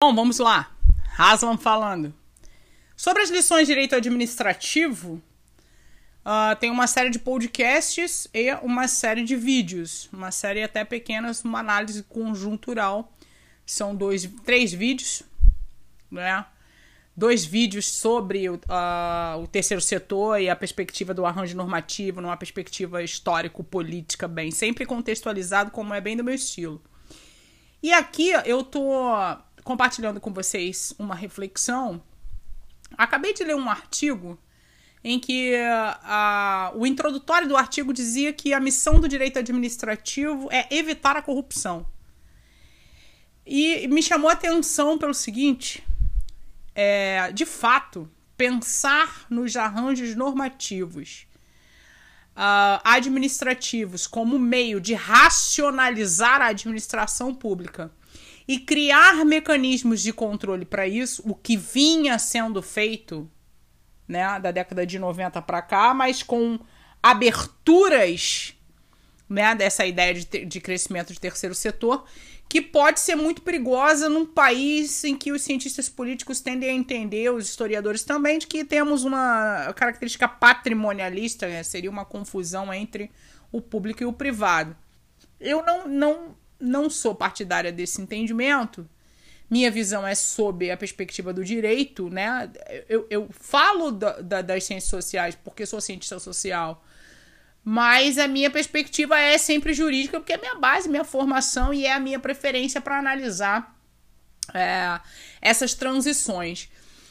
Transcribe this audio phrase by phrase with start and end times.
[0.00, 0.70] Bom, vamos lá.
[1.18, 2.14] Haslam falando.
[2.96, 5.20] Sobre as lições de direito administrativo,
[6.24, 10.08] uh, tem uma série de podcasts e uma série de vídeos.
[10.12, 13.12] Uma série até pequenas, uma análise conjuntural.
[13.66, 15.24] São dois, três vídeos,
[16.08, 16.46] né?
[17.16, 18.56] Dois vídeos sobre uh,
[19.42, 25.72] o terceiro setor e a perspectiva do arranjo normativo, numa perspectiva histórico-política, bem, sempre contextualizado,
[25.72, 26.80] como é bem do meu estilo.
[27.82, 29.02] E aqui eu tô
[29.68, 32.02] compartilhando com vocês uma reflexão.
[32.96, 34.38] Acabei de ler um artigo
[35.04, 40.74] em que uh, o introdutório do artigo dizia que a missão do direito administrativo é
[40.74, 41.86] evitar a corrupção.
[43.44, 45.86] E me chamou a atenção pelo seguinte:
[46.74, 51.26] é, de fato, pensar nos arranjos normativos
[52.34, 57.92] uh, administrativos como meio de racionalizar a administração pública
[58.46, 63.30] e criar mecanismos de controle para isso, o que vinha sendo feito,
[64.06, 66.58] né, da década de 90 para cá, mas com
[67.02, 68.54] aberturas,
[69.28, 72.06] né, dessa ideia de, de crescimento de terceiro setor,
[72.48, 77.30] que pode ser muito perigosa num país em que os cientistas políticos tendem a entender,
[77.30, 81.62] os historiadores também, de que temos uma característica patrimonialista, né?
[81.62, 83.10] seria uma confusão entre
[83.52, 84.74] o público e o privado.
[85.38, 88.88] Eu não, não não sou partidária desse entendimento.
[89.50, 92.50] Minha visão é sob a perspectiva do direito, né?
[92.88, 96.84] Eu, eu falo da, da, das ciências sociais porque sou cientista social,
[97.64, 101.92] mas a minha perspectiva é sempre jurídica porque é minha base, minha formação e é
[101.92, 103.74] a minha preferência para analisar
[104.52, 105.00] é,
[105.40, 106.68] essas transições.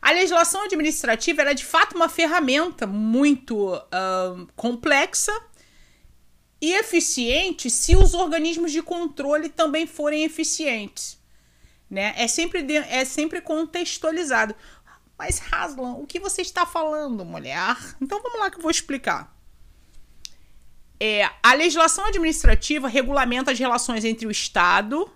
[0.00, 5.32] A legislação administrativa é de fato uma ferramenta muito uh, complexa
[6.60, 11.18] e eficiente se os organismos de controle também forem eficientes.
[11.88, 12.14] Né?
[12.16, 14.54] É, sempre de, é sempre contextualizado.
[15.16, 17.76] Mas, Haslam, o que você está falando, mulher?
[18.00, 19.36] Então vamos lá que eu vou explicar.
[21.00, 25.10] É, a legislação administrativa regulamenta as relações entre o Estado,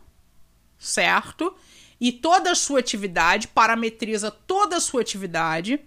[0.78, 1.54] certo?
[2.00, 5.80] E toda a sua atividade, parametriza toda a sua atividade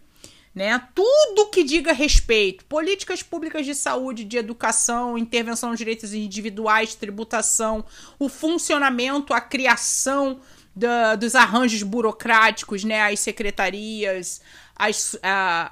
[0.56, 0.82] né?
[0.96, 7.84] Tudo que diga respeito, políticas públicas de saúde, de educação, intervenção nos direitos individuais, tributação,
[8.18, 10.40] o funcionamento, a criação
[10.74, 13.02] da, dos arranjos burocráticos, né?
[13.02, 14.42] As secretarias,
[14.74, 15.18] as,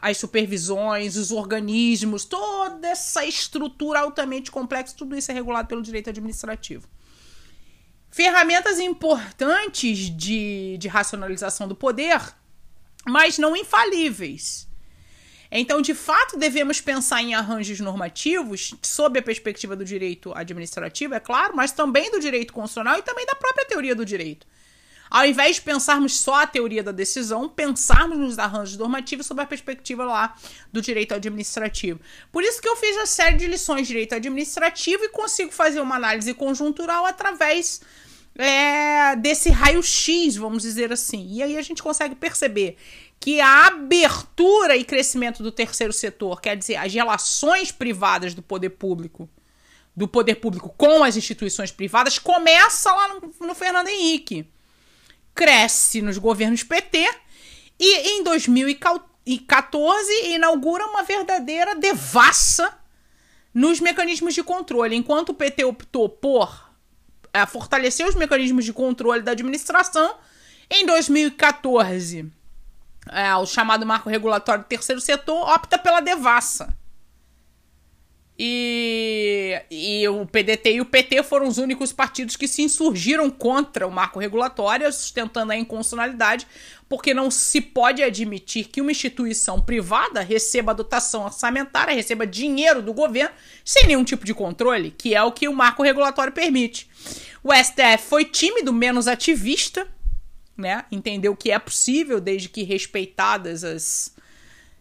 [0.02, 6.10] as supervisões, os organismos, toda essa estrutura altamente complexa, tudo isso é regulado pelo direito
[6.10, 6.90] administrativo.
[8.12, 12.22] Ferramentas importantes de, de racionalização do poder,
[13.06, 14.72] mas não infalíveis.
[15.56, 21.20] Então, de fato, devemos pensar em arranjos normativos sob a perspectiva do direito administrativo, é
[21.20, 24.48] claro, mas também do direito constitucional e também da própria teoria do direito.
[25.12, 29.46] Ao invés de pensarmos só a teoria da decisão, pensarmos nos arranjos normativos sob a
[29.46, 30.36] perspectiva lá
[30.72, 32.00] do direito administrativo.
[32.32, 35.82] Por isso que eu fiz a série de lições de direito administrativo e consigo fazer
[35.82, 37.80] uma análise conjuntural através
[38.36, 41.28] é, desse raio-x, vamos dizer assim.
[41.30, 42.76] E aí a gente consegue perceber
[43.24, 48.72] que a abertura e crescimento do terceiro setor, quer dizer, as relações privadas do poder
[48.72, 49.30] público,
[49.96, 54.46] do poder público com as instituições privadas, começa lá no, no Fernando Henrique.
[55.34, 57.10] Cresce nos governos PT
[57.80, 62.78] e em 2014 inaugura uma verdadeira devassa
[63.54, 64.98] nos mecanismos de controle.
[64.98, 66.70] Enquanto o PT optou por
[67.32, 70.14] é, fortalecer os mecanismos de controle da administração,
[70.70, 72.43] em 2014
[73.12, 76.76] é, o chamado marco regulatório do terceiro setor opta pela devassa.
[78.38, 83.86] E, e o PDT e o PT foram os únicos partidos que se insurgiram contra
[83.86, 86.48] o marco regulatório, sustentando a inconstitucionalidade,
[86.90, 92.92] porque não se pode admitir que uma instituição privada receba dotação orçamentária, receba dinheiro do
[92.92, 96.90] governo, sem nenhum tipo de controle, que é o que o marco regulatório permite.
[97.44, 99.88] O STF foi tímido, menos ativista,
[100.58, 100.86] né?
[100.92, 104.14] Entendeu que é possível desde que respeitadas as.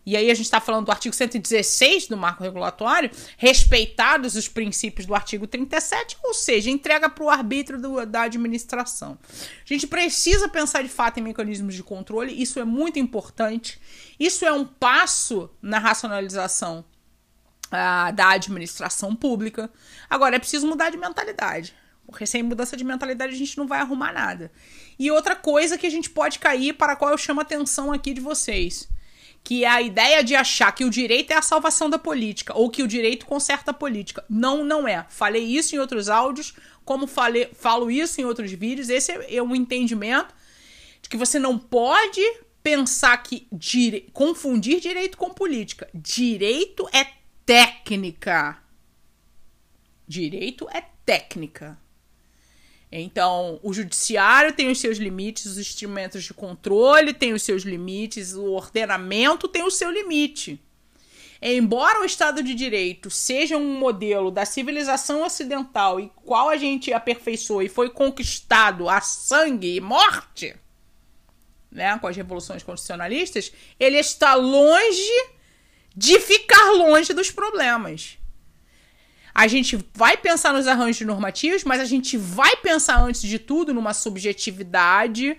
[0.04, 5.06] E aí a gente está falando do artigo 116 do marco regulatório, respeitados os princípios
[5.06, 9.16] do artigo 37, ou seja, entrega para o arbítrio do, da administração.
[9.30, 13.80] A gente precisa pensar de fato em mecanismos de controle, isso é muito importante.
[14.18, 16.84] Isso é um passo na racionalização
[17.68, 19.70] uh, da administração pública.
[20.08, 21.74] Agora, é preciso mudar de mentalidade.
[22.06, 24.52] Porque sem mudança de mentalidade a gente não vai arrumar nada.
[24.98, 27.92] E outra coisa que a gente pode cair, para a qual eu chamo a atenção
[27.92, 28.88] aqui de vocês,
[29.42, 32.70] que é a ideia de achar que o direito é a salvação da política, ou
[32.70, 34.24] que o direito conserta a política.
[34.28, 35.06] Não, não é.
[35.08, 36.54] Falei isso em outros áudios,
[36.84, 40.34] como falei, falo isso em outros vídeos, esse é um entendimento
[41.12, 42.22] que você não pode
[42.62, 44.08] pensar que dire...
[44.14, 45.86] confundir direito com política.
[45.92, 47.06] Direito é
[47.44, 48.56] técnica.
[50.08, 51.78] Direito é técnica.
[52.94, 58.34] Então, o judiciário tem os seus limites, os instrumentos de controle têm os seus limites,
[58.34, 60.60] o ordenamento tem o seu limite.
[61.40, 66.92] Embora o Estado de Direito seja um modelo da civilização ocidental e qual a gente
[66.92, 70.54] aperfeiçoou e foi conquistado a sangue e morte,
[71.70, 73.50] né, com as revoluções constitucionalistas,
[73.80, 75.30] ele está longe
[75.96, 78.18] de ficar longe dos problemas.
[79.34, 83.72] A gente vai pensar nos arranjos normativos, mas a gente vai pensar, antes de tudo,
[83.72, 85.38] numa subjetividade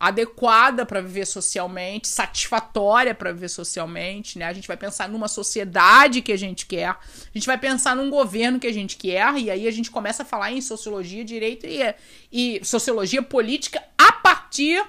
[0.00, 4.46] adequada para viver socialmente, satisfatória para viver socialmente, né?
[4.46, 6.98] A gente vai pensar numa sociedade que a gente quer, a
[7.34, 10.26] gente vai pensar num governo que a gente quer, e aí a gente começa a
[10.26, 11.94] falar em sociologia, direito e,
[12.32, 14.82] e sociologia política a partir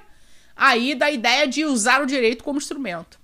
[0.55, 3.19] aí da ideia de usar o direito como instrumento.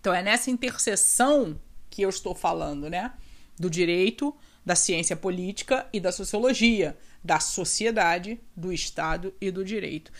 [0.00, 1.56] Então é nessa interseção
[1.88, 3.12] que eu estou falando, né?
[3.60, 4.34] Do direito,
[4.64, 10.10] da ciência política e da sociologia, da sociedade, do Estado e do direito.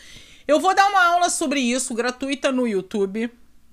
[0.47, 3.31] Eu vou dar uma aula sobre isso gratuita no YouTube,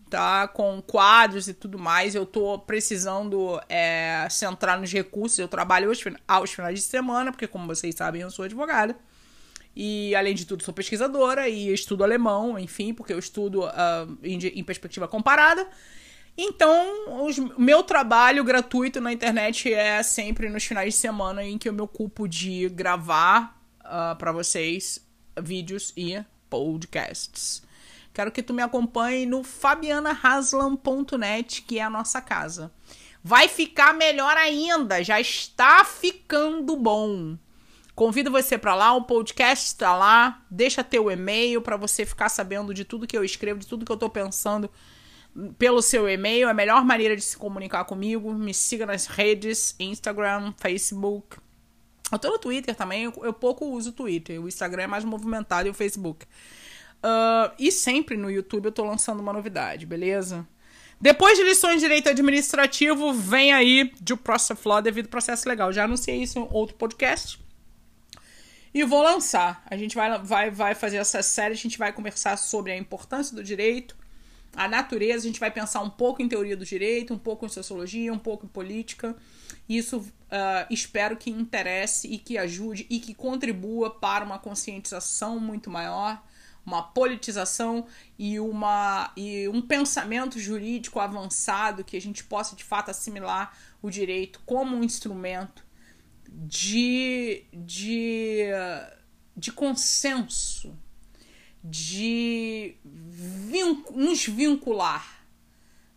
[0.09, 0.47] tá?
[0.47, 2.15] Com quadros e tudo mais.
[2.15, 5.37] Eu tô precisando é, centrar nos recursos.
[5.37, 8.97] Eu trabalho aos, aos finais de semana, porque, como vocês sabem, eu sou advogada.
[9.75, 14.39] E, além de tudo, sou pesquisadora e estudo alemão, enfim, porque eu estudo uh, em,
[14.39, 15.67] em perspectiva comparada.
[16.37, 21.67] Então, o meu trabalho gratuito na internet é sempre nos finais de semana em que
[21.67, 25.03] eu me ocupo de gravar uh, para vocês
[25.41, 27.63] vídeos e podcasts.
[28.13, 32.71] Quero que tu me acompanhe no fabianahaslam.net, que é a nossa casa.
[33.23, 37.35] Vai ficar melhor ainda, já está ficando bom.
[37.95, 40.45] Convido você para lá, o podcast está lá.
[40.51, 43.91] Deixa teu e-mail para você ficar sabendo de tudo que eu escrevo, de tudo que
[43.91, 44.69] eu estou pensando
[45.57, 48.33] pelo seu e-mail, é a melhor maneira de se comunicar comigo.
[48.33, 51.37] Me siga nas redes, Instagram, Facebook.
[52.11, 54.41] Eu tô no Twitter também, eu, pouco uso o Twitter.
[54.41, 56.25] O Instagram é mais movimentado e o Facebook.
[56.97, 60.47] Uh, e sempre no YouTube eu tô lançando uma novidade, beleza?
[60.99, 65.71] Depois de lições de direito administrativo, vem aí de Process Law devido processo legal.
[65.71, 67.39] Já anunciei isso em outro podcast.
[68.73, 69.63] E vou lançar.
[69.69, 73.35] A gente vai, vai, vai fazer essa série, a gente vai conversar sobre a importância
[73.35, 73.95] do direito,
[74.57, 77.49] a natureza, a gente vai pensar um pouco em teoria do direito, um pouco em
[77.49, 79.15] sociologia, um pouco em política.
[79.69, 85.69] Isso uh, espero que interesse e que ajude e que contribua para uma conscientização muito
[85.69, 86.23] maior,
[86.65, 87.85] uma politização
[88.17, 93.91] e, uma, e um pensamento jurídico avançado que a gente possa de fato assimilar o
[93.91, 95.63] direito como um instrumento
[96.27, 98.47] de, de,
[99.35, 100.75] de consenso
[101.69, 102.75] de
[103.93, 105.05] nos vincular,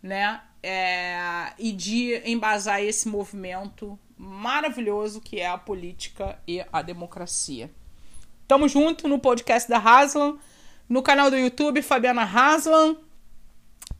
[0.01, 0.41] né?
[0.63, 7.71] É, e de embasar esse movimento maravilhoso que é a política e a democracia.
[8.47, 10.37] Tamo junto no podcast da Haslam,
[10.87, 12.97] no canal do YouTube Fabiana Haslam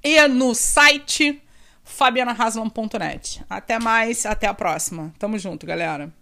[0.03, 1.41] e no site
[1.83, 3.43] fabianahaslam.net.
[3.49, 5.13] Até mais, até a próxima.
[5.17, 6.13] Tamo junto, galera.